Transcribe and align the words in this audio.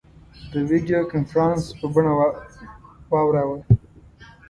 د 0.51 0.53
ویډیو 0.69 0.99
کنفرانس 1.13 1.61
په 1.79 1.85
بڼه 1.93 2.13
واوراوه. 3.11 3.57